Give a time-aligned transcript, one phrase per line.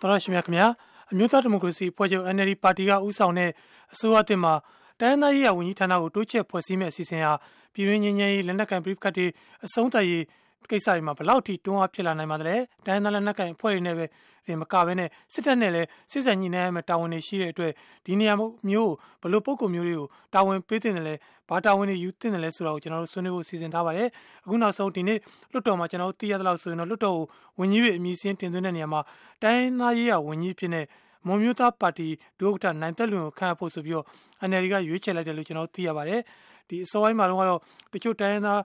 [0.00, 0.66] တော်ရရှိမြခင်ဗျာ
[1.12, 3.50] အမျိုးသားဒီမိုကရေစီဖွဲ့ချုပ် NLD ပါတီကဥဆောင်တဲ့
[3.92, 4.54] အစိုးရအသစ်မှာ
[5.00, 7.32] တိုင်းသားရေးရာဝန်ကြီးဌာနကိုတိုးချဲ့ဖွဲ့စည်းမဲ့အစီအစဉ်ဟာ
[7.74, 9.26] ပြည်တွင်းငြိမ်းချမ်းရေးလက်နက်ကန်ပြိပခတ်တွေ
[9.66, 10.24] အဆုံးသတ်ရေး
[10.70, 12.56] ကိစ္စတွေမှာဘလောက်ထိတွန်းအားဖြစ်လာနိုင်ပါသလဲ
[12.86, 14.04] တိုင်းသားလက်နက်ကန်အဖွဲ့တွေနဲ့ပဲ
[14.46, 17.72] ဒီမကဘဲနဲ့စစ်တပ်နဲ့လည်းစစ်စံညှိနှိုင်းရမယ့်တာဝန်တွေရှိတဲ့အတွက်
[18.06, 18.34] ဒီနေရာ
[18.68, 18.92] မျိုး
[19.22, 21.14] ဘလို့ပုံကုမျိုးတွေကိုတာဝန်ပေးတင်တယ်လဲ
[21.48, 24.08] ဘာတာဝန်တွေယူတင်တယ်လဲဆိုတာကိုကျွန်တော်တို့ဆွေးနွေးဖို့စီစဉ်ထားပါတယ်
[24.44, 25.18] အခုနောက်ဆုံးဒီနေ့
[25.52, 27.24] လွတ်တော်မှာကျွန်တော်တို့သိရသလောက်ဆိုရင်တော့လွတ်တော်ကို
[27.60, 29.00] ဝန်ကြီးတွေအမည်စင်းတင်သွင်းတဲ့နေရာမှာ
[29.42, 30.86] တိုင်းသားရေးရာဝန်ကြီးဖြစ်တဲ့
[31.26, 32.08] မွန်မျိုးသားပါတီ
[32.40, 34.06] ဒုဥက္ကဋ္ဌနိုင်သက်လွင်ကိုခန့်အပ်ဖို့ဆိုပြီးတော့
[34.48, 36.20] NLD ကရွေးချယ်လိုက်တယ်လို့ကျွန်တော်သိရပါတယ်
[36.68, 37.60] ဒီအစောပိုင်းမှာတော့
[37.92, 38.60] တချို့တိုင်းသား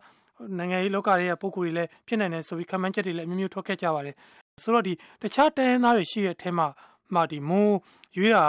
[0.57, 4.15] နိုင်ငံရေးလောကရဲ့ပုံကိုယ်တွေလည်းဖြစ်နိုင်တယ်ဆိုပြီးခန့်မှန်းချက်တွေလည်းအမျိုးမျိုးထွက်ခဲ့ကြပါတယ်
[4.63, 6.67] ဆိုတော့ဒီတခြားတိုင်းသားတွေရှိတဲ့အထက်မှာ
[7.13, 7.73] မှဒီမွန်
[8.17, 8.43] ရွေးတာ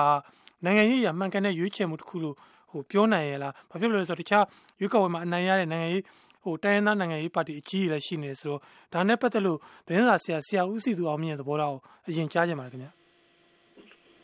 [0.64, 2.36] နိုင်ငံရေးရမှန်ကန်တဲ့ရွေးချယ်မှုတစ်ခုလို့
[2.70, 4.45] ဟိုပြောနိုင်ရလားဘာဖြစ်လို့လဲဆိုတော့တခြား
[4.80, 6.02] ရွေးကောက်ပွဲမှာအနိုင်ရတဲ့နိုင်ငံရေး
[6.42, 8.60] ဟိုတိုင်းသားနိုင်ငံရေးပါတီအကြီးကြီးလည်းရှိနေတယ်ဆိုတော့
[8.92, 12.90] ဒါနဲ့ပတ်သက်လို့သတင်းစာဆရာဆရာဦးစီသူအောင်မြင့်ရဲ့သဘောထားကိုအရင်ကြားကြပါမယ်ခင်ဗျာ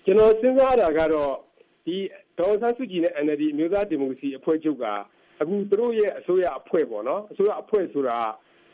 [0.04, 1.32] ကျွန်တော်စဉ်းစားတာကတော့
[1.86, 1.96] ဒီ
[2.38, 4.84] ဒေါ်ဆန်းစုကြည်နဲ့ NLD အမျိုးသားဒီမိုကရေစီအဖွဲ့ချုပ်က
[5.42, 8.18] အခုသူတို့ရဲ့အစိုးရအဖွဲ့ပေါ့နော်အစိုးရအဖွဲ့ဆိုတာ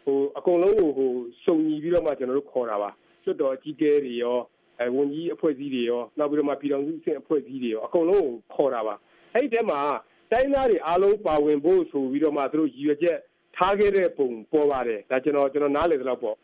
[0.05, 1.11] ဟိုအကုန်လုံးကိုဟို
[1.45, 2.91] စုံညီပြီးတော့မှကျွန်တော်တို့ခေါ်တာပါ
[3.25, 4.39] လွတ်တော်အကြီးအကဲတွေရော
[4.81, 8.95] အဲဝန်ကြီးအဖွဲ့အစည်းတွေရောနောက်ပြီးတော့မှပြည်တော်စုအဆင့်အဖွဲ့အစည်းတွေရောအကုန်လုံးကိုခေါ်တာပါ
[9.35, 9.81] အဲ့ဒီတဲမှာ
[10.33, 13.19] တိုင်းသားတွေအားလုံးပါဝင်ဖို့ဆိုပြီးတော့မှသူတို့ရည်ရွယ်ချက်
[13.57, 16.37] ထားခဲ့တဲ့ပုံပေါ်ပါတယ်ဒါကျွန်တော်ကျွန်တော်နားလည်သလောက်ပေါ့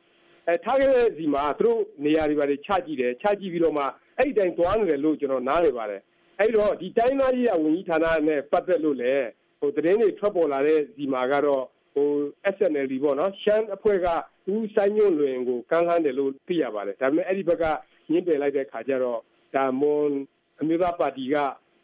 [0.48, 3.84] အဲထားခဲ့တဲ့စီမှာသူတို့နေရာတွေပါတွေချကြည့်တယ်ချကြည့်ပြီးတော့မှ
[4.19, 6.00] အဲ့ဒီတိုင်းသွားနေတယ်လို့ကျွန်တော်နားလည်ပါတယ်
[6.39, 9.27] အဲ့တော့ဒီတိုင်းသားကြီးကဝန်ကြီးဌာနနဲ့ပတ်သက်လို့လည်း
[9.65, 12.09] ဟိုသတင်းတွေထွက်ပေါ်လာတဲ့ဒီမှာကတော့ဟို
[12.55, 14.09] SNLD ပေါ့နော်ရှမ်းအဖွဲ့က
[14.53, 17.65] ဦးဆိုင်ညွန့်လွင်ကိုကမ်းလှမ်းတယ်လို့သိရပါတယ်ဒါပေမဲ့အဲ့ဒီဘက်က
[18.11, 19.20] ညှင်းပယ်လိုက်တဲ့ခါကျတော့
[19.55, 20.11] ဒါမွန်
[20.61, 21.37] အမျိုးသားပါတီက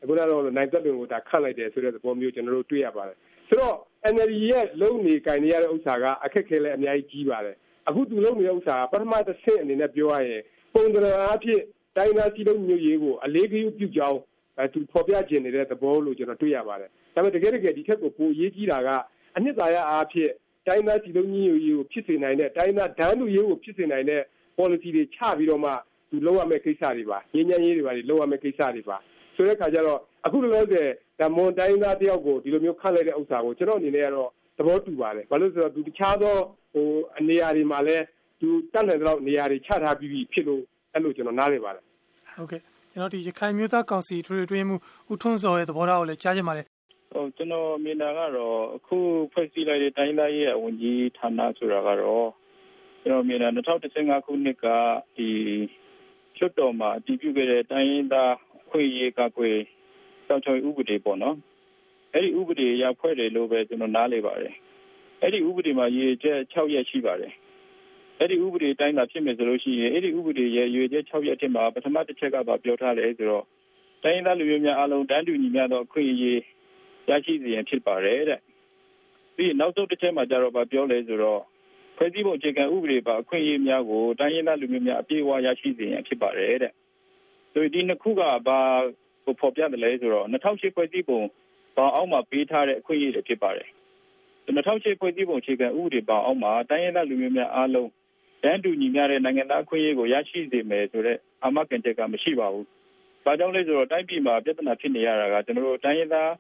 [0.03, 3.17] အခုတော့နိုင်သက်လွင်ကိုဒါခတ်လိုက်တယ်ဆိုတဲ့သဘောမျိုးကျွန်တော်တို့တွေ့ရပါတယ်
[3.49, 3.77] ဆိုတော့
[4.15, 7.57] NLD ရဲ့လုံနေကင်နေရတဲ့ဥစ္စာကအခက်ခဲလည်းအများကြီးကြီးပါတယ်
[7.89, 10.43] အခုသူလုံနေတဲ့ဥစ္စာကပထမတစ်ဆင့်အနေနဲ့ပြောရရင်
[10.75, 11.61] ပုံသဏ္ဍာန်အဖြစ်
[11.97, 14.21] တိုင်းသားစီလုံးမျိုးရေးကိုအလေးကြီးပြုကြောင်း
[14.59, 18.89] အဲသူဖော်ပြခြင်းနေတဲ့သဘောလို့ကျွန်တော်တွေ့ရပါတယ် ဒါပေမဲ့တကယ်တကယ်ဒီထက်ကိုပိုအရေးကြီးတာက
[19.37, 20.33] အနှစ်သာရအားဖြင့်
[20.67, 24.23] တိုင်းသားစီလုံးမျိုးရေးကိုဖြစ်စေနိုင်တဲ့တိုင်းသားဒန်းလူရေးကိုဖြစ်စေနိုင်တဲ့
[24.57, 25.73] policy တွေချပြီးတော့မှ
[26.11, 28.97] သူလောက်ရမယ့်ကိစ္စတွေပါငင်းညမ်းရေးတွေပါလောက်ရမယ့်ကိစ္စတွေပါ
[29.37, 30.89] ဆိုတဲ့ခါကျတော့အခုလောလောဆယ်
[31.21, 36.37] ဒါမွန်တိုင်းသားတယောက်ကိုဒီလိုမျိုးခန့်လိုက်တဲ့ဥစ္စာကိုကျွန်တော်အနေနဲ့ကတော့သဘောတူပါတယ်ဘာလို့ဆိုတော့သူတခြားသော
[36.73, 36.89] ဟို
[37.19, 38.05] အနေရာတွေမှာလည်း
[38.41, 40.63] သူတတ်နိုင်တော့နေရာတွေချထားပြီးပြီဖြစ်လို့
[40.95, 41.83] အဲ့လိုကျွန်တော်နားလည်ပါတယ်
[42.37, 42.61] ဟုတ်ကဲ့
[42.93, 44.77] ကျွန်တော်ဒီရခိုင်မျိုးသားကောင်စီထွေထွေမှု
[45.11, 46.70] ဦးထွန်းစောရဲ့သဘောထားကိုလည်းကြားချင်ပါတယ်ဟုတ်
[47.13, 48.99] ကျွန်တော်မြင်တာကတော့ အခု
[49.33, 52.29] ဖွဲ့စည်းလိုက်တဲ့ တိုင်းသားရဲ့အဝန်ကြီးဌာနဆိုတာကတော့
[53.03, 53.49] ကျွန်တော်မြင်တာ
[53.87, 54.67] 2015ခုနှစ်က
[55.17, 55.29] ဒီ
[56.37, 58.35] ချွတ်တော်မှာ အတည်ပြုခဲ့တဲ့ တိုင်းရင်းသား
[58.71, 59.57] ခွင့်ရေးကကွယ်
[60.27, 61.37] စောင့်ရှောက်ဥပဒေပေါ့နော်
[62.15, 64.55] အဲ့ဒီဥပဒေရဖွဲ့တယ်လို့ပဲ ကျွန်တော် နားလေပါတယ်
[65.21, 67.33] အဲ့ဒီဥပဒေမှာရေချက်6ရက်ရှိပါတယ်
[68.19, 73.45] အဲ့ဒီဥပဒေတိုင်းသာ ဖြစ်မယ်ဆိုလို့ရှိရင် အဲ့ဒီဥပဒေရဲ့ရွေချက်6ရက်ထက်မှာ ပထမတစ်ချက်ကပါပြောထားတယ်ဆိုတော့
[74.03, 76.41] တိုင်းသားလူမျိုးများအလုံး တန်းတူညီမျှသော အခွင့်အရေး
[77.09, 78.41] ရရှိစေရန်ဖြစ်ပါတယ်တဲ့
[79.37, 81.43] ပြီးနောက်ဆုံးတစ်ချက်မှာကျတော့ဗာပြောလဲဆိုတော့
[81.97, 86.73] ဖွဲ့စည်းပုံအခြေခံဥပဒေပါအခွင့်အရေးများကိုတိုင်းရင်းသားလူမျိုးများအပြည့်အဝရရှိစေရန်ဖြစ်ပါတယ်တဲ့
[87.53, 88.61] ဆိုဒီနှစ်ခုကဘာ
[89.25, 91.21] ကိုဖော်ပြတယ်လဲဆိုတော့2008ဖွဲ့စည်းပုံ
[91.77, 93.69] ဘာအောက်မှာပေးထားတဲ့အခွင့်အရေးတွေဖြစ်ပါတယ်
[94.47, 97.91] 2008ဖွဲ့စည်းပုံအခြေခံဥပဒေပါအောက်မှာတိုင်းရင်းသားလူမျိုးများအားလုံး
[98.43, 102.67] တန်းတူညီမျှတဲ့နိုင်ငံသားအခွင့်အရေးကိုရရှိစေမယ်ဆိုတဲ့အာမခံချက်ကမရှိပါဘူး။
[103.25, 106.31] ဘာကြောင့်လဲဆိုတော့တိုင်းပြည်မှာပြဿနာဖြစ်နေရတာကကျွန်တော်တို့တိုင်းရင်းသား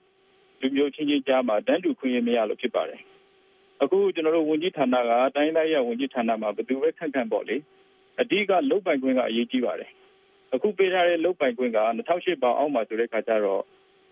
[0.61, 3.01] လူမျိုးချင်းချင်းကြားမှာတန်းတူခွင့်ရမရလို့ဖြစ်ပါတယ်။
[3.83, 7.57] အခုကျွန်တော်တို့ဝန်ကြီးဌာနကတိုင်းသားရဲ့ဝန်ကြီးဌာနမှာဘယ်သူပဲခန့်ခန့်ပေါ့လေ။
[8.21, 9.91] အဓိကလုတ်ပိုင်ခွင့်ကအရေးကြီးပါတယ်။
[10.55, 13.63] အခုပေးထားတဲ့လုတ်ပိုင်ခွင့်က2008ပေါင်အောက်မှာဆိုတဲ့ခါကျတော့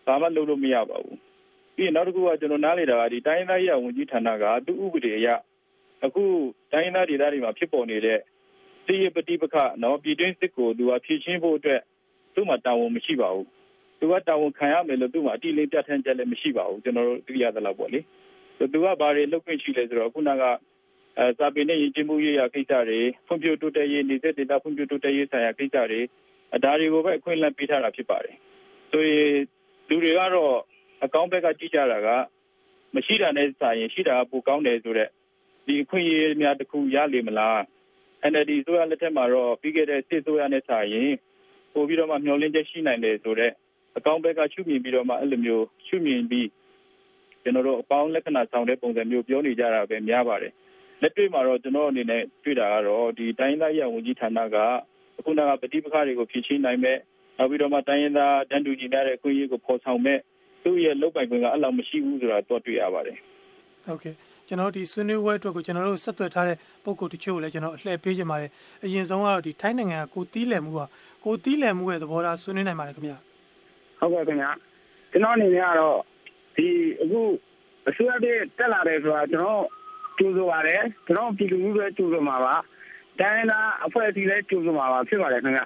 [0.07, 1.17] ဘာမှလုပ်လို့မရပါဘူး။
[1.75, 5.29] ပြီးရင်နောက်တစ်ခုကကျွန်တော်နားလေတာကဒီတိုင်းသားရဲ့ဝန်ကြီးဌာနကသူ့ဥပဒေအရ
[6.05, 6.25] အခု
[6.73, 8.19] တိုင်းသားဒေသတွေမှာဖြစ်ပေါ်နေတဲ့
[8.85, 11.81] စီးရပတိပခနော်ပြည်တွင်းစစ်ကိုသူကဖြည့်ချင်းဖို့အတွက်
[12.35, 13.49] သူ့မှာတာဝန်မရှိပါဘူး
[13.99, 18.01] သူကတာဝန်ခံရမယ်လို့သူ့မှာအတိအလင်းပြဋ္ဌာန်းချက်လည်းမရှိပါဘူးကျွန်တော်တို့သိရသလောက်ပေါ့လေ
[18.73, 20.43] သူကဘာတွေလုပ်ခွင့်ရှိလဲဆိုတော့ခုနက
[21.19, 26.01] အဲစာပေနဲ့ယဉ်ကျေးမှုရေးရာကိစ္စတွေဖွံ့ဖြိုးတိုးတက်ရေးနေတဲ့ဒေသဖွံ့ဖြိုးတိုးတက်ရေးဆိုင်ရာကိစ္စတွေ
[26.55, 28.37] အဒါတွေကိုပဲအခွင့်အလမ်းပေးထားတာဖြစ်ပါတယ်
[28.91, 29.33] ဆိုရင်
[29.89, 30.55] လူတွေကတော့
[31.05, 32.09] အကောင့်ဘက်ကကြည့်ကြတာက
[32.95, 35.11] မရှိတာနဲ့စာရင်ရှိတာပိုကောင်းတယ်ဆိုတော့
[35.67, 37.59] ဒီအခွင့်အရေးများတစ်ခုရလိမ့်မလား
[38.33, 41.13] NLD ဆိုရလက်ထက်မှာတော့ပြီးခဲ့တဲ့စစ်ဆိုရနဲ့စာရင်
[41.73, 43.53] ပို့ပြီးတော့မှမျှော်လင့်ချက်ရှိနိုင်တယ်ဆိုတော့
[43.97, 46.49] အကောင့်ဘက်ကရှုမြင်ပြီးတော့မှအဲ့လိုမျိုးရှုမြင်ပြီး
[47.43, 50.53] ကျွန်တော်တို့အပေါင်းလက္ခဏာဆောင်တဲ့ပုံစံမျိုးပြောနေကြတာပဲများပါတယ်
[51.03, 54.57] လက်တွေ့မှာတော့ကျွန်တော်အနေနဲ့တွေ့တာကတော့ဒီတိုင်းသားရဝန်ကြီးဌာနက
[55.19, 56.99] အခုနကပဋိပက္ခတွေကိုဖြေရှင်းနိုင်မဲ့
[57.39, 60.19] နောက်ပြီးတော့မှတိုင်းရင်းသားတန်တူညီတဲ့အခွင့်အရေးကိုဖော်ဆောင်မဲ့
[60.63, 63.17] သူ့ရဲ့လုပ်ပိုင်ခွင့်ကအဲ့လောက်မရှိဘူးဆိုတာတော့တွေ့ရပါတယ်
[63.85, 64.15] ဟုတ်ကဲ့
[64.49, 68.51] ကျွန်တော်ဒီဆွေးနွေးပွဲအတွက်ကိုကျွန်တော်တို့ဆက်သွယ်ထားတဲ့ပုံကိုတချို့ကိုလည်းကျွန်တော်အလှည့်ပေးခြင်းပါတယ်
[68.85, 70.81] အရင်ဆုံးကတော့ဒီထိုင်းနိုင်ငံကကိုတီးလည်မှုက
[71.25, 73.13] ကိုတီးလည်မှုရဲ့သဘောထားဆွေးနွေးနိုင်ပါတယ်ခင်ဗျ
[73.99, 74.47] ဟုတ်ကဲ့ခင်ဗျ
[75.11, 75.99] ကျွန်တော်အနေနဲ့ကတော့
[76.57, 76.67] ဒီ
[77.03, 77.21] အခု
[77.89, 79.65] အစိုးရတဲ့တက်လာတယ်ဆိုတာကျွန်တော်
[80.19, 82.55] ကြိုးစားပါတယ်ကျွန်တော်ပြည်သူလူထုလည်းကြိုးစားမှာပါ
[83.21, 85.63] တိုင်းနာအဖွဲ့အစည်းလည်းကြိုးစားမှာပါဖြစ်ပါတယ်ခင်ဗျ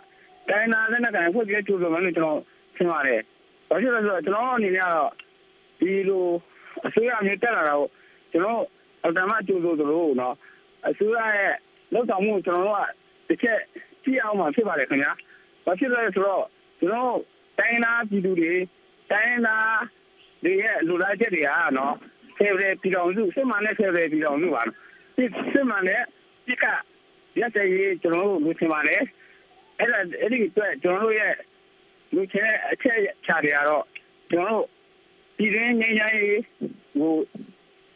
[0.49, 2.41] တိုင်းနာလည်းနဲ့တိုင်းအဖွဲ့အစည်းလည်းကြိုးစားမှာလို့ကျွန်တော်
[2.77, 3.21] ထင်ပါတယ်
[3.69, 5.11] ဘာဖြစ်လို့လဲဆိုတော့ကျွန်တော်အနေနဲ့ကတော့
[5.81, 6.27] ဒီလို
[6.87, 7.89] အစိုးရမျိုးတက်လာတာကို
[8.33, 8.63] ကျွန်တော်
[9.05, 10.35] အတမကြိုးစားသလိုနော်
[10.89, 11.53] အစိုးရရဲ့
[11.93, 13.59] လောက်ဆောင်မှုကျွန်တော်တို့ကတစ်ချက်
[14.05, 15.13] ကြည့်အောင်မှဖြစ်ပါတယ်ခင်ဗျာ
[15.65, 16.45] ဘာဖြစ်လဲဆိုတော့
[16.81, 17.15] ကျွန်တော်
[17.59, 18.53] တိုင်းနာပြည်သူတွေ
[19.11, 19.57] တိုင်းနာ
[20.45, 21.95] တွေရဲ့လူလာချက်တွေကနော်
[22.37, 22.53] ဆယ်ရ
[22.83, 24.63] ပြည်တော်စုစစ်မှန်တဲ့ဆယ်ရပြည်တော်စုပါ
[25.17, 26.03] စစ်စစ်မှန်တဲ့
[26.47, 26.65] ပြက
[27.41, 29.03] ရက်တည်းကျွန်တော်တို့လူချင်ပါတယ်
[29.79, 31.35] အဲ့ဒါအဲ့ဒီအတွက်ကျွန်တော်တို့ရဲ့
[32.15, 33.85] လူချင်တဲ့အချက်ချတွေကတော့
[34.31, 34.67] ကျွန်တော်တို့
[35.37, 36.41] ပြည်ရင်းငြိမ်းချမ်းရေး
[36.99, 37.15] ဟို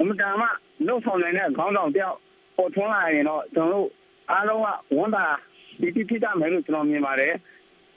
[0.00, 0.48] အမတန်မှ
[0.86, 2.16] နှုတ်ဆောင်နိုင်တဲ့ခေါင်းဆောင်တယောက်
[2.56, 3.88] ပေါ်ထွန်းလာရင်တော့ကျွန်တော်တို့
[4.30, 5.24] အားလုံးကဝန်တာ
[5.80, 7.32] ဒီတိတိတမယ်လို့ကျွန်တော်မြင်ပါတယ်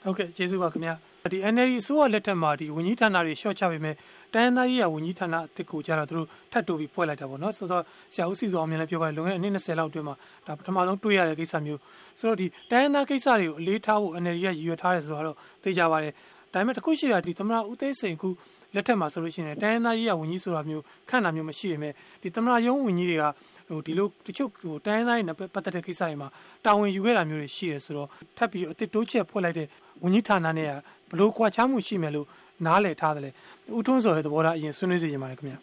[0.02, 0.94] ဟုတ်ကဲ့ကျေးဇူးပါခင်ဗျာ
[1.28, 3.96] ဒီ NLD အစိုးရလက်ထက်မှာဒီဝန်ကြီးဌာနတွေရှော့ချပေးမယ်
[4.34, 7.82] တိုင်းသားရေးရာဝန်ကြီးဌာနအစ်စ်ကိုကြတော့သူတို့ထပ်တိုးပြီးဖွဲ့လိုက်တာပေါ့နော်ဆိုတော့
[8.12, 10.14] ဆရာဦးစီစောအောင်မြင်လည်းပြောပါတယ်လွန်ခဲ့တဲ့အနည်း20လောက်အတွင်းမှာ
[10.46, 11.80] ဒါပထမဆုံးတွေ့ရတဲ့ကိစ္စမျိုး
[12.18, 16.12] ဆိုတော့ဒီတိုင်းသားကိစ္စတွေကိုအလေးထားဖို့ NLD ကရည်ရွယ်ထားတယ်ဆိုတော့သိကြပါတယ်
[16.52, 18.28] ဒါပေမဲ့တခုရှိတာဒီသမရဦးသိန်းစိန်ခု
[18.74, 23.24] လက်ထက်မှာဆိုလို့ရှိရင်တိုင်းသားရေးရာဝန်ကြီးဆိုတာမျိုးခန့်တာမျိုးမရှိပေမဲ့ဒီသမရယုံဝန်ကြီးတွေက
[23.68, 26.28] ဟိုဒီလိုတချို့ဟိုတိုင်းသားရေးနဲ့ပတ်သက်တဲ့ကိစ္စတွေမှာ
[26.64, 29.66] တာဝန်ယူခဲ့တာမျိုးတွေရှိတယ်ဆိုတော့ထပ်ပြီးအစ်စ်တိုးချက်ဖွဲ့လိုက်တဲ့
[30.02, 30.72] ဝန်ကြီးဌာနနဲ့က
[31.10, 32.26] ဘလို့ကွာခြားမှုရှိမယ်လို့
[32.66, 33.30] နားလည်ထားတယ်လေ
[33.76, 35.54] ဦးထွန်းစောရဲ့သဘောထားအရင်ဆွေးနွေးစီရင်ပါတယ်ခင်ဗျ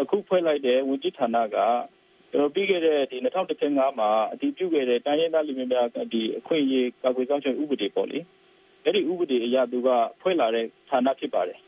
[0.00, 1.56] အခုဖွဲ့လိုက်တဲ့ဝန်ကြီးဌာနက
[2.32, 3.16] ကျွန်တော်ပြီးခဲ့တဲ့ဒီ
[3.58, 8.18] 2015မှာအတည်ပြုခဲ့တဲ့တိုင်းရင်းသားလူမျိုးများဒီအခွင့်အရေးကာကွယ်စောင့်ရှောက်ဥပဒေပေါ့လေ
[8.84, 9.88] အဲ့ဒီဥပဒေအရသူက
[10.20, 11.58] ဖွဲ့လာတဲ့ဌာနဖြစ်ပါတယ်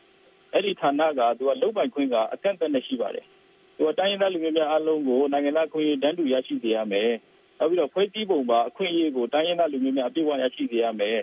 [0.53, 3.25] အဲ့ဒီဌာနကသူကလုံပိုင်ခွင့်ကအကန့်အသတ်နဲ့ရှိပါတယ်
[3.75, 7.11] သူကတိုင်းရင်းသားလူမျိုးများအလုံးကိုနိုင်ငံသားခွင့်ရေးတန်းတူရရှိစေရမယ်
[7.59, 11.19] နောက်ပြီးတော့ဖွဲ့စည်းပုံပါအခွင့်အရေးကိုတိုင်းရင်းသားလူမျိုးများအပြည့်အဝရရှိစေရမယ်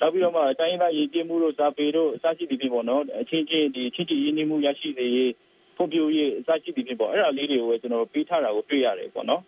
[0.00, 5.32] နောက်ပြီးတော့မှတိုင်းရင်းသားရည်ကြည်မှုတို့စာပေတို့အစရှိသည်ဖြင့်ပေါ့နော်အချင်းချင်းဒီချင်းချင်းရင်းနှီးမှုရရှိစေရေး
[5.76, 9.42] ဖွံ့ဖြိုးရေးအစရှိသည်ဖြင့်ပေါ့အဲ့ဒါလေးတွေကိုပဲကျွန်တော်ပေးထားတာကိုတွေ့ရတယ်ပေါ့နော်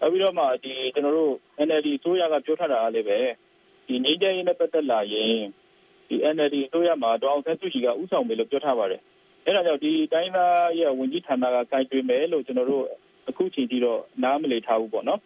[0.00, 1.32] နောက်ပြီးတော့မှဒီကျွန်တော်တို့
[1.66, 3.18] NLD ဆိုရကပြောထားတာကလည်းပဲ
[3.86, 5.36] ဒီငြိမ်းချမ်းရေးနဲ့ပတ်သက်လာရင်
[6.10, 9.00] ဒီ NLD ဆိုရမှာဒေါအောင်ဆန်းစုကြည်ကဥဆောင်မယ်လို့ပြောထားပါတယ်
[9.44, 12.84] အဲ့ဒါကြောင့်ဒီတိုင်းသားရဲ့ဝန်ကြီးဌာနကကိုင်တွင်မယ်လို့ကျွန်တော်တို့
[13.28, 15.20] အခုချိန်ထိတော့နားမလည်ထားဘူးပေါ့နော်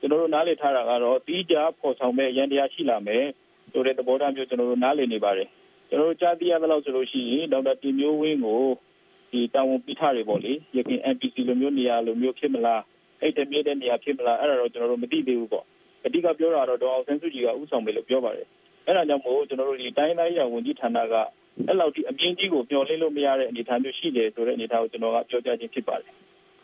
[0.00, 3.24] ကျွန်တော်တို့နားလည်ထားတာကတော့တီးကြပေါ်ဆောင်မဲ့ရန်တရားရှိလာမယ်
[3.72, 5.48] ဆိုတဲ့သဘောထားမျိုးကျွန်တော်တို့နားလည်နေပါတယ်
[5.88, 8.62] ကျွန်တော်တို့ကြားသိရသလောက်ဆိုလို့ရှိရင်ဒေါက်တာတင်မျိုးဝင်းကို
[9.32, 12.82] ဒီတာဝန်ပေးထားတယ်ပေါ့လေရခင် NPC လိုမျိုးနေရာလိုမျိုးဖြစ်မလား
[13.20, 15.64] အဲ့တမြင့်တဲ့နေရာဖြစ်မလားအဲ့ဒါတော့ကျွန်တော်တို့မသိသေးဘူးပေါ့
[16.04, 18.46] အဓိကပြောတာတော့ဒေါအောင်ဆန်းစုကြည်ကဥဆောင်မယ်လို့ပြောပါတယ်
[18.86, 21.14] အဲ့ဒါကြောင့်မို့ကျွန်တော်တို့ဒီတိုင်းတိုင်းရဝန်ကြီးဌာနက
[21.68, 26.10] အဲ့လောက်ဒီအပြင်းကြီးကိုမျှော်လင့်လို့မရတဲ့အနေအထားမျိုးရှိတယ်ဆိုတဲ့အနေအထားကိုကျွန်တော်ကပြောကြားခြင်းဖြစ်ပါတယ်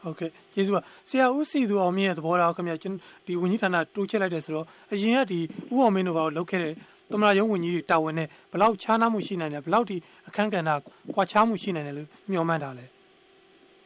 [0.02, 2.76] ဟုတ်ကဲ့ကျေးဇူးပါဆရာဦးစီသူအောင်မြင့်ရဲ့သဘောထားခင်ဗျာ
[3.26, 5.40] ဒီဝန်ကြီးဌာနတိုးချက်လိုက်တယ်ဆိုတော့အရင်ကဒီ
[5.74, 6.74] ဦးအောင်မင်းတို့ဘာလို့လုပ်ခဲ့တယ်
[7.12, 9.96] သမရယုံဝန်ကြီးတွေတာဝန်နဲ့ဘလောက်ခြားနားမှုရှိနိုင်တယ်ဘလောက်ဒီ
[10.28, 10.70] အခန်းကဏ္ဍ
[11.14, 12.84] ကွာခြားမှုရှိနိုင်တယ်လို့မျှော်မှန်းတာလဲ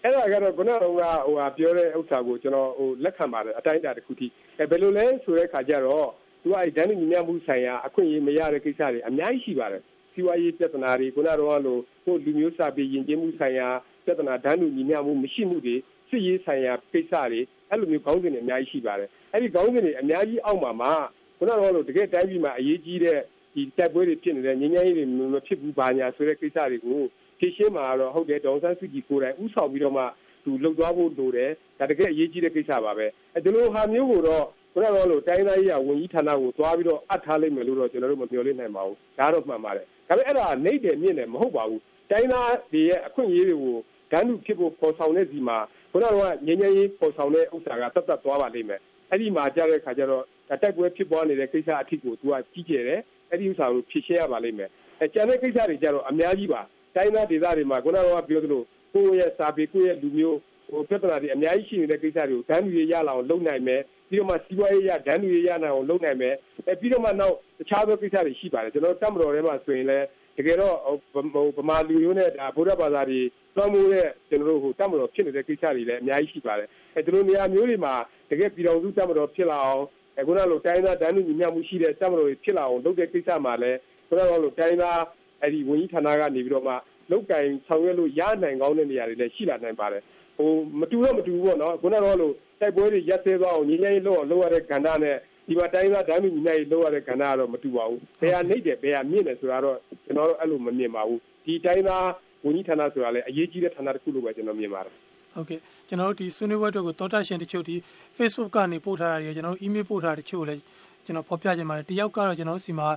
[0.02, 4.26] အဲ့ဒါကတော့ခုနကဟိုဟာပြောတဲ့ဥစ္စာကိုကျွန်တော်ဟိုလက်ခံပါတယ်အတိုင်းအတာတစ်ခုထိ
[4.58, 6.08] အဲဘယ်လိုလဲဆိုတဲ့ခါကျတော့
[6.42, 13.68] သူကအဲဒန်းညီမြမှုဆိုင်ရာအခွင့်အရေးမရတဲ့ကိစ္စတွေအများကြီးရှိပါတယ်စီးပွားရေးပြဿနာတွေခုနကတော့လို့ဟိုလူမျိုးစာပေယဉ်ကျေးမှုဆိုင်ရာ
[14.04, 15.76] ပြဿနာဒန်းညီမြမှုမရှိမှုတွေ
[16.08, 17.40] စစ်ရေးဆိုင်ရာကိစ္စတွေ
[17.70, 20.92] အဲ့လိုမျိုးခေါင်းစဉ်တွေအများကြီးရှိပါတယ်အဲ့ဒီခေါင်းစဉ်တွေအများကြီးအောက်မှာမှာ
[21.38, 23.18] ခုနကတော့လို့တကယ်တိုင်းပြည်မှာအရေးကြီးတဲ့
[23.54, 27.00] ဒီတိုက်ပွဲတွေဖြစ်နေတဲ့ငြိမ်းချမ်းရေးတွေမဖြစ်ဘူးဘာညာဆိုတဲ့ကိစ္စတွေကို
[27.38, 30.04] ဖြည့်ရှင်းမှာတော့ဟုတ်တယ်ဒေါန်ဆန်းစုကြည်ကိုယ်တိုင်ဥဆောင်ပြီးတော့မှ
[30.44, 43.76] သူလှုပ်သွားဖို့လိုတယ်ဒါတကယ်အရေးကြီးတဲ့ကိစ္စပါပဲအဲဒီလိုဟာမျိုးကိုတော့ ခုနကတော့လို့တိုင်းသားရေးရဝန်ကြီးဌာနကိုသွားပြီးတော့အပ်ထားလိုက်မယ်လို့တော့ကျွန်တော်တို့မပြောလိမ့်နိုင်ပါဘူးဒါတော့မှန်ပါတယ်ဒါပေမဲ့အဲ့ဒါနှိမ့်တယ်မြင့်တယ်မဟုတ်ပါဘူးတိုင်းသားတွေရဲ့အခွင့်အရေးတွေကို
[44.12, 45.58] ဂန်းတူဖြစ်ဖို့ပေါ်ဆောင်တဲ့စီမှာ
[45.90, 46.14] ခုနက
[46.46, 53.00] ငញ្ញရေးပေါ်ဆောင်တဲ့ဥစ္စာကတတ်တတ်သွားပါလိမ့်မယ်အဲ့ဒီမှာကြားတဲ့ခါကျတော့တိုက်ပွဲဖြစ်ပွားနေတဲ့ကိစ္စအထစ်ကိုသူကကြီးကျယ်တယ်
[53.30, 56.60] အဲ့ဒီဥစ္စာကိုဖြည့်ရှင်းရပါလိမ့်မယ်အဲကျန်တဲ့ကိစ္စတွေကျတော့အများကြီးပါ
[56.96, 58.62] တိုင်းသားဒေသတွေမှာခုနကပြောသလို
[58.94, 60.38] ကိုယ့်ရဲ့စာပေကိုယ့်ရဲ့လူမျိုး
[60.70, 63.80] ဟိုပြဿနာတွေအများကြီးရှိနေတဲ့ကိစ္စတွေကိုဂန်းလူရရလာအောင်လုပ်နိုင်မယ်
[64.12, 66.34] ပြီးတော့မှစီးပွားရေးရဂန်းလူရရနိုင်အောင်လုပ်နိုင်မယ်
[66.68, 70.76] အဲပြီးတော့မှနောက်တခြားသောကိစ္စတွေရှိပါတယ်ကျွန်တော်တတ်မတော်ထဲမှာဆိုရင်လည်းတကယ်တော့
[71.12, 73.20] ဟိုဗမာလူမျိုးနဲ့ဒါဗုဒ္ဓဘာသာတွေ
[73.56, 77.94] သွမ်းမိုးတဲ့ကျွန်တော်တို့ဟိုတတ်မတော်ဖြစ်နေတဲ့ကိစ္စတွေလည်းအများကြီးရှိပါတယ်အဲဒီလိုနေရာမျိုးတွေမှာ
[78.30, 79.84] တကယ်ပြည်တော်စုတတ်မတော်ဖြစ်လာအောင်
[80.18, 83.78] အခုနလိုတိုင်းသားတန်းလူညီမျှမှုရှိတဲ့တတ်မတော်တွေဖြစ်လာအောင်လုပ်တဲ့ကိစ္စမှာလည်း
[84.08, 85.00] ခုနကလိုတိုင်းသား
[85.42, 86.74] အဲဒီဝန်ကြီးဌာနကနေပြီးတော့မှ
[87.10, 90.02] လောက်ကင်ဆောင်ရွက်လို့ရနိုင်ကောင်းတဲ့နေရာတွေလည်းရှိလာနိုင်ပါတယ်
[90.36, 102.06] ဟိုမတူတော့မတူဘူးပေါ့နော်ခုနကတော့လို့တိုက်ပွဲတွေရက်သေးသွားအောင်ညီငယ်ရေးလုပ်အောင်လုပ်ရတဲ့ကဏ္ဍနဲ့ဒီမှာတိုင်းသားဓာတ်မြညီငယ်ရေးလုပ်ရတဲ့ကဏ္ဍကတော့မတူပါဘူးဘယ်ဟာနှိမ့်တယ်ဘယ်ဟာမြင့်တယ်ဆိုတာတော့ကျွန်တော်တို့အဲ့လိုမမြင်ပါဘူးဒီတိုင်းသား
[102.44, 104.92] ဝန်ကြီးဌာနဆိုတာလည်းအရေးကြီးတဲ့ဌာနတစ်ခုလို့ပဲကျွန်တော်မြင်ပါတယ်
[105.34, 107.76] ဟုတ်ကဲ့ကျွန်တော်တို့ဒီဆွေးနွေးပွဲတွေကိုတောတာရှင်တချို့ဒီ
[108.16, 110.60] Facebook ကနေပို့ထားတာတွေကျွန်တော်တို့ email ပို့ထားတဲ့တချို့လည်း
[111.04, 112.88] ကျွန်တော်ဖော်ပြခြင်းပါတယ်တယောက်ကတော့ကျွန်တော်တို့စီမှာ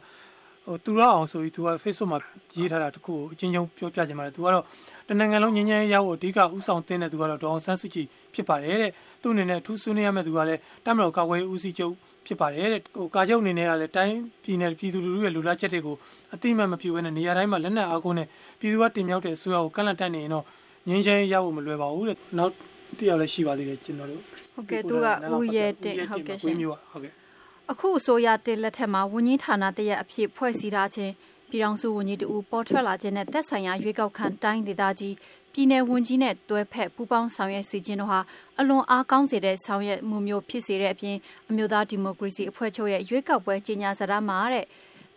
[0.65, 2.19] ဟိုသူရအောင်ဆိုပြီးသူက Facebook မှာ
[2.57, 4.63] ရေးထားတာတခုကိုအချင်းချင်းပြောပြခြင်းပါတယ်သူကတော့
[5.07, 8.91] တနင်္ဂနွေလုံးငင်းငင်းရောက်ဖို့အဓိကဥဆောင်တင်တဲ့သူကတော့ဒေါအောင်ဆန်းစုကြည်ဖြစ်ပါတယ်တဲ့
[9.22, 11.93] သူ့အနေနဲ့အထူးဆွေးနွေးရမယ့်သူကလည်းတမတော်ကာကွယ်ဦးစီးချုပ်
[12.25, 15.95] ဖြစ်ပါတယ်တဲ့ဟိုကာချုပ်အနေနဲ့ကလည်းတိုင်းပြည်နယ်ပြည်သူလူထုရဲ့လူလားချက်တွေကို
[16.34, 18.27] အတိအမှန်မပြုဘဲနဲ့နေရာတိုင်းမှာလက်နက်အားကိုးနဲ့
[18.60, 20.45] ပြည်သူကတင်မြောက်တဲ့အစိုးရကိုကန့်လန့်တက်နေရင်တော့
[20.88, 22.51] ငင်းချမ်းရဖို့မလွယ်ပါဘူးတဲ့နောက်
[22.98, 24.22] တရားလည်းရှိပါသေးတယ်ကျွန်တော်တို့
[24.55, 25.07] ဟုတ်ကဲ့သူက
[25.38, 27.13] ဦးရဲတင်ဟုတ်ကဲ့ရှင်မျိုးဟုတ်ကဲ့
[27.72, 31.13] အခုအစိုးရတင်လက်ထက်မှာဝန်ကြီးဌာနတရက်အဖြစ်ဖွဲ့စည်းထားခြင်း
[31.50, 35.15] ပြည်ထောင်စုဝန်ကြီးတူပေါ်ထွက်လာခြင်းနဲ့သက်ဆိုင်ရာရွေးကောက်ခံတိုင်းဒေသကြီး
[35.53, 38.19] ပြည်내ဝန်ကြီးနဲ့တွဲဖက်ပူးပေါင်းဆောင်ရွက်စီခြင်းတို့ဟာ
[38.60, 41.17] အလွန်အားကောင်းစေတဲ့ဆောင်ရွက်မှုမျိုးဖြစ်စေတဲ့အပြင်
[41.50, 44.65] အမျိုးသားဒီမိုကရေစီအဖွဲ့ချုပ်ရဲ့ရွေးကောက်ပွဲကြီးညာစရာမှာတဲ့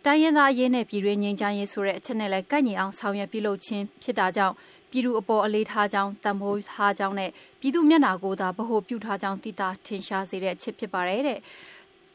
[0.05, 4.55] တိုင်းရင်းသားအရေးနဲ့ပြည်တွင်းငြိမ်းချမ်းရေးဆိုတဲ့အချက်နဲ့လည်းကိုက်ညီအောင်ဆောင်ရွက်ပြုလုပ်ခြင်းဖြစ်တာကြောင့်
[4.91, 11.39] ပြည်သူအပေါ်အလေးထားကြောင်းတံမိုးထားကြောင်းနဲ့ပြည်သူမျက်နာကိုသာဗဟိုပြုထားကြောင်းသိတာထင်ရှားစေတဲ့အချက်ဖြစ်ပါတယ်တဲ့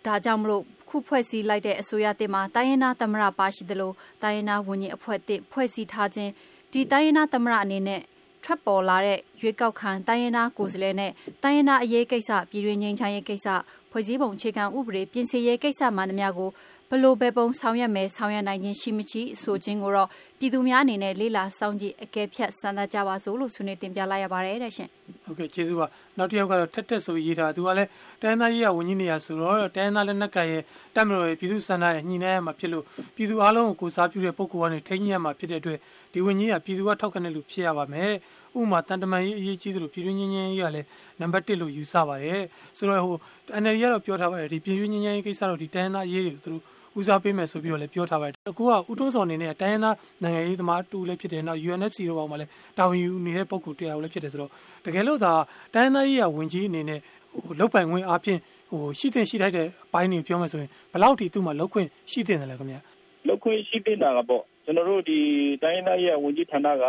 [0.07, 3.93] ဒါကြောင့်မလို့ခုဖွဲ့စည်းလိုက်တဲ့အစိုးရတင်မှာတိုင်းရင်းသားသမရပါရှိသလို
[4.23, 6.31] တိုင်းရင်းသားဝန်ကြီးအဖွဲ့တစ်ဖွဲ့စည်းထားခြင်း
[6.73, 8.01] ဒီတိုင်းရင်းသားသမရအနေနဲ့
[8.45, 13.49] ထွက်ပေါ်လာတဲ့ရွေးကောက်ခံတိုင်းရင်းသားကိုယ်စားလှယ်နဲ့တိုင်းရင်းသားအရေးကိစ္စပြည်တွင်းငြိမ်းချမ်းရေးကိစ္စ
[13.91, 16.51] ဖွဲ့စည်းပုံအခြေခံဥပဒေပြင်ဆင်ရေးကိစ္စမှန်သမျှကို
[16.91, 20.09] ဘလို့ပဲပုံဆောင်ရွက်မယ်ဆောင်ရွက်နိုင်ခြင်းရှိမရှိဆိုခြင်းကိုတော့
[20.39, 24.91] ပြည်သူများအနေနဲ့လေးလာစောင့်ကြည့်အကဲဖြတ်စမ်းသပ်ကြပါစို့လို့ဆွေးနွေးတင်ပြလိုက်ရပါတယ်တဲ့ရှင်
[25.25, 25.87] ဟုတ်ကဲ့ကျေးဇူးပါ
[26.19, 27.89] နောက်တစ်ယောက်ကတော့ထက်တက်ဆိုရေးထားသူကလည်း
[28.23, 30.63] တိုင်းသားရေးရဝန်ကြီးနေရဆိုတော့တိုင်းသားလက်နက်ကရဲ့
[30.95, 32.85] တက်မတော်ရဲ့ပြည်သူစန္ဒရဲ့ညှိနှိုင်းရမှာဖြစ်လို့
[33.17, 35.79] ပြည်သူအားလုံးကိုကိုစားပြုတဲ့ပုံကောကနေထိန်းညှိရမှာဖြစ်တဲ့အတွက်
[36.13, 38.13] ဒီဝန်ကြီးကပြည်သူကထောက်ခံတဲ့လူဖြစ်ရပါမယ်
[38.59, 40.87] ဥပမာတန်တမန်ရေးအရေးကြီးသလိုပြည်တွင်းငင်းငင်းရေးကလည်း
[41.21, 42.43] နံပါတ်1လို့ယူဆပါတယ်
[42.77, 43.17] ဆိုတော့ဟို
[43.63, 46.63] NLD ကတော့ပြောထားပါတယ်ဒီပြည်တွင်းငင်းငင်းရေးကိစ္စတော့ဒီတိုင်းသားရေးတွေသူတို့
[46.99, 54.51] ဦးစားပေးမယ်ဆိုပြီးတော့လည်းပြောထားပါတယ်အခုကဦးထွန်းစော်အနေနဲ့တိုင်းရင်းသားနိုင်ငံရေးသမားတူလည်းဖြစ်တယ်နောက် UNFC တို့ဘောင်မှာလည်းတာဝန်ယူနေတဲ့ပုံကူတရားလည်းဖြစ်တယ်ဆိုတော့
[54.85, 55.33] တကယ်လို့သာ
[55.75, 57.01] တိုင်းရင်းသားရေးရဝင်ကြီးအနေနဲ့
[57.35, 58.39] ဟိုလောက်ပိုင်ခွင့်အပြင်
[58.71, 62.81] ဟိုရှိတဲ့ရှိထိုက်တဲ့အပိုင်းတွေပြောမယ်ဆိုရင်ဘယ်လောက်ထိသူ့မှာလောက်ခွင့်ရှိတဲ့တယ်လဲခင်ဗျာ
[63.29, 65.19] လောက်ခွင့်ရှိတင်တာကပေါ့ကျွန်တော်တို့ဒီ
[65.63, 66.85] တိုင်းရင်းသားရဲ့ဝန်ကြီးဌာနက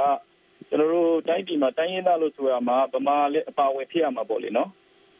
[0.69, 4.69] ကျွန်တော်တို့တိုင်းပြည်မှာတိုင်းရင်းသားလို့ဆိုရမှာဗမာလည်းအပါဝင်ဖြစ်ရမှာပေါ့လေနော်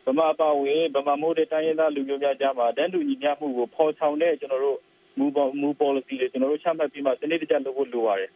[0.06, 4.80] ဗမာအပါဝင်ဗမာမိုးတဲ့တိုင်းရင်းသားလူမျိုးများကြားမှာတန်းတူညီမျှမှုကိုဖော်ဆောင်တဲ့ကျွန်တော်တို့
[5.18, 8.32] မူပေါ်မူ policy တွေကျွန်တော်တို့ချမှတ်ပြီးမှစနစ်တကျလုပ်ဖို့လိုပါတယ်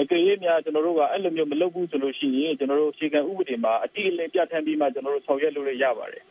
[0.00, 6.24] အကယ်၍များကျွန်တော်တို့ကအဲ့လိုမျိုးမလုပ်ဘူးဆိုလို့ရှိရင်ကျွန်တော်တို့အခြေခံဥပဒေမှာအတိအလင်းပြဋ္ဌာန်းပြီးမှကျွန်တော်တို့ဆောင်ရွက်လို့ရပါတယ်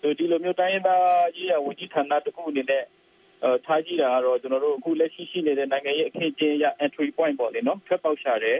[0.00, 1.04] ဆိုဒီလိုမျိုးတိုင်းရင်းသား
[1.36, 2.84] ရေးရဝန်ကြီးဌာနတစ်ခုအနေနဲ့
[3.44, 8.58] အဲထားကြည့်တာကတော့ကျွန်တော်တို့အခုလက်ရှိရှိနေတဲ့နိုင်ငံရေးအခင်းကျင်းရ entry point ပေါ့လေနော်ထွက်ပေါက်ရှာတယ်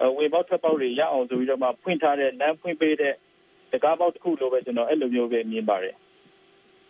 [0.00, 3.14] အဲဝေပေါက်ထွက်ပေါက်တွေရအောင်ဆိုပြီးတော့မှဖွင့်ထားတဲ့လမ်းဖွင့်ပေးတဲ့
[3.72, 5.94] တကားပေါက်တစ်ခုလိုပဲကျွန်တော်အဲ့လိုမျိုးပဲမြင်ပါတယ်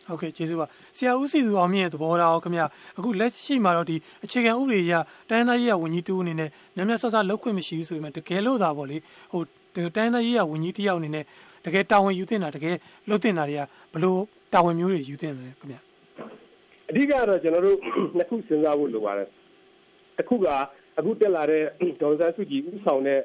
[0.09, 0.66] ဟုတ်ကဲ့ကျေးဇူးပါ
[0.97, 2.62] ဆရာဦးစီသူအောင်မြင့်ရဲ့သဘောထားအောင်ခင်ဗျ
[2.99, 4.95] အခုလက်ရှိမှာတော့ဒီအခြေခံဥပဒေအရ
[5.30, 8.97] တိုင်းသားရေးရဝန်ကြီးတူအနေနဲ့ညမျက်ဆက်ဆက်လောက်ခွင့်မရှိဘူးဆိုပေမဲ့တကယ်လို့သာပေါ့လေ
[9.33, 9.42] ဟို
[9.97, 11.25] တိုင်းသားရေးရဝန်ကြီးတယောက်အနေနဲ့
[11.66, 12.76] တကယ်တာဝန်ယူတင်တာတကယ်
[13.09, 13.62] လုပ်တင်တာတွေက
[13.95, 14.21] ဘလို့
[14.52, 15.76] တာဝန်မျိုးတွေယူတင်တယ်ခင်ဗျ
[16.90, 17.76] အဓိကတော့ကျွန်တော်တို့
[18.16, 19.28] နှစ်ခုစဉ်းစားဖို့လိုပါတယ်
[20.16, 20.47] တစ်ခုက
[20.99, 21.62] အခုတက်လာတဲ့
[22.00, 23.21] ဒေါ်စန်းစုကြည်ဥဆောင်တဲ့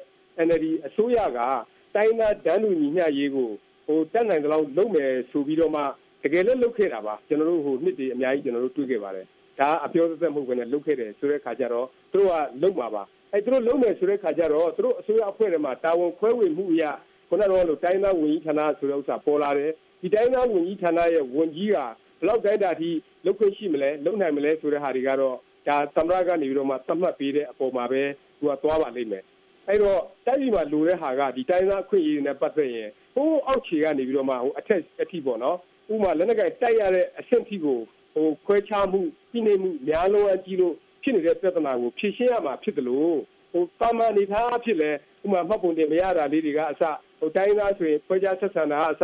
[0.45, 1.39] NLD အစိုးရက
[1.95, 3.49] တိုင်းသားဒန်းလူညီမျှရေးကို
[3.87, 5.81] ဟိုတက်နိုင်တဲ့လောက်လုပ်မယ်ဆိုပြီးတော့မှ
[6.23, 9.25] တကယ်လည်းလုပ်ခဲ့တာပါကျွန်တော်တို့ဟိုနှစ်တည်းအများကြီးကျွန်တော်တို့တွေ့ခဲ့ပါတယ်
[9.59, 16.83] ဒါအပြောသက်မဟုတ်ဘဲနဲ့လုပ်ခဲ့တယ်ဆိုတဲ့ခါကျတော့သူတို့ကလုပ်မှာပါအဲသူတို့လုပ်မယ်ဆိုတဲ့ခါကျတော့သူတို့အစိုးရအဖွဲ့ထဲမှာတာဝန်ခွဲဝေမှုအရ
[17.29, 19.71] ခုနကတော့လို့တိုင်းသားဝန်ကြီးဌာနဆိုတဲ့ဥစ္စာပေါ်လာတယ်
[20.01, 21.91] ဒီတိုင်းသားဝန်ကြီးဌာနရဲ့ဝန်ကြီးကဘယ်
[22.27, 22.89] လောက်တိုင်းတာထိ
[23.25, 25.35] လုပ်ခွင့်ရှိမလဲလုပ်နိုင်မလဲဆိုတဲ့ဟာတွေကတော့
[25.67, 28.01] ဒါသမရကနေပြီးတော့မှသတ်မှတ်ပေးတဲ့အပေါ်မှာပဲ
[28.39, 29.23] သူကသွားပါလိမ့်မယ်
[29.67, 35.57] အဲ့တော့တိုက်ပြည်မှာလိုတဲ့ဟာကဒီတိုင်းသားအခွင့်အရေးနဲ့ပတ်သက်ရင်ဟိုးအောက်ခြေကနေပြီးတော့မှဟိုအထက်အထိပေါ့နော်
[35.93, 37.79] ဥပမာလက်နက်ကတိုက်ရတဲ့အဆင့်ထိကို
[38.13, 39.01] ဟိုခွဲခြားမှု
[39.31, 43.17] ပြည်နေမှုများလုံးအကြီးလို့ဖြစ်နေတဲ့ပြဿနာကိုဖြေရှင်းရမှာဖြစ်တယ်လို့
[43.51, 44.91] ဟိုတာမန်နေသားဖြစ်လဲ
[45.23, 46.83] ဥပမာမှတ်ပုံတင်မရတာလေးတွေကအစ
[47.19, 49.03] ဟိုတိုင်းသားဆိုရင်ခွဲခြားဆက်ဆံတာအစ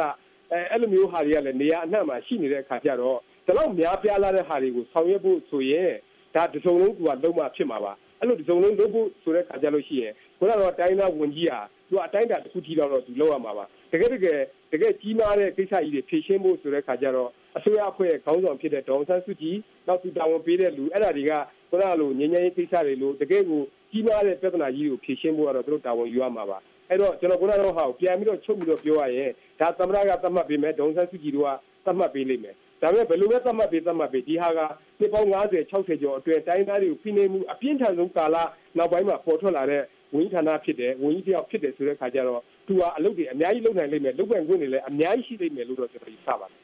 [0.52, 5.92] အဲအဲ့လိုမျိုးဟာတွေကလည်းနေရာအနှံ့မှာရှိနေတဲ့အခါကျတော့ဒီလောက်များပြားလာတဲ့ဟာတွေကိုဆောင်ရွက်ဖို့ဆိုရင်
[6.36, 11.60] ဒါတစုံလုံးကလုံးဝဖြစ်မှာပါ အဲ့လိုတစုံလုံးလုပ်ဖို့ဆိုတဲ့ခါကျလို့ရှိရင်ခုနကတော့တိုင်းသားဝန်ကြီးဟာ
[11.90, 14.40] သူအတိုင်းတာတစ်ခုထိတော့သူလောက်ရမှာပါတကယ်တကယ်
[14.72, 19.56] တကယ်ကြီးမားတဲ့ကိစ္စကြီးတွေဖြေရှင်းဖို့ဆိုတဲ့ခါကျတော့အစိုးရအဖွဲ့ခေါင်းဆောင်ဖြစ်တဲ့ဒေါအောင်ဆန်းစုကြည်
[19.88, 21.32] နောက်သူတာဝန်ပေးတဲ့လူအဲ့ဒါတွေက
[21.70, 26.58] ခုနကလိုငြိမ်းချမ်းရေးကိစ္စတွေလို့တကယ်ကိုကြီးမားတဲ့ပြဿနာကြီးကိုဖြေရှင်းဖို့ကတော့သူတို့တာဝန်ယူရမှာပါ
[26.90, 31.50] အဲ့တော့ကျွန်တော်ခုနကတော့ဟာကိုပြန်ပြီးတော့ချုပ်ပြီးတော့ပြောရရင်ဒါသမရကသတ်မှတ်ပေးမယ်ဒေါအောင်ဆန်းစုကြည်တို့က
[31.86, 34.60] သတ်မှတ်ပေးလိမ့်မယ် ဒါပေမဲ့ဘယ်လိုပဲသတ်မှတ်ပေးသတ်မှတ်ပေးဒီဟာက
[35.00, 38.38] နှစ်ပေါင်း90 60ကျော်အတွင်းတိုင်းသားတွေကိုဖိနှိပ်မှုအပြင်းထန်ဆုံးကာလ
[38.78, 39.84] နောက်ပိုင်းမှာပေါ်ထွက်လာတဲ့
[40.16, 46.60] ဝန်ကြီးဌာနဖြစ်တယ်ဝန်ကြီးတယောက်ဖြစ်တယ်ဆိုတဲ့ခါကျတော့သူကအလုပ်တွေအများကြီးလုပ်နိုင်လိမ့်မယ်လုပ်ပိုင်ခွင့်တွေလည်းအများကြီးရှိလိမ့်မယ်လို့တော့ကျွန်တော်ယူဆပါတယ်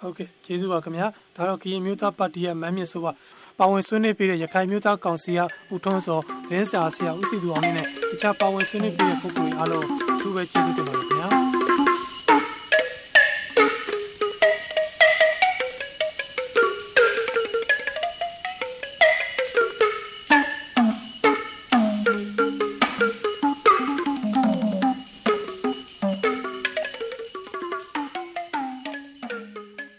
[0.00, 1.06] ဟုတ်ကဲ့ကျေးဇူးပါခင်ဗျာ
[1.36, 3.12] ဒါတော့ကရင်မျိုးသားပါတီရဲ့မမ်းမြင့်ဆိုပါ
[3.58, 5.40] ပါဝင်ဆွေးနွေးပေးတဲ့ရခိုင်မျိုးသားကောင်စီက
[5.74, 6.20] ဦးထွန်းစော
[6.50, 11.45] ဒင်းစာဆရာဦးစီသူအောင်နဲ့တခြားပါဝင်ဆွေးနွေးပေးတဲ့ပုဂ္ဂိုလ်အားလုံးအထူးပဲကျေးဇူးတင်ပါတယ်